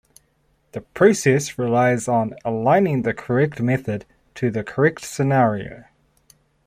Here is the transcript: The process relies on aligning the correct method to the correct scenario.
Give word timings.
The 0.71 0.81
process 0.81 1.59
relies 1.59 2.07
on 2.07 2.33
aligning 2.43 3.03
the 3.03 3.13
correct 3.13 3.61
method 3.61 4.03
to 4.33 4.49
the 4.49 4.63
correct 4.63 5.03
scenario. 5.05 5.83